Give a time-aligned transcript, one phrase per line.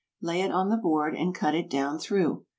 [0.19, 2.45] Lay it on the board and cut it down through.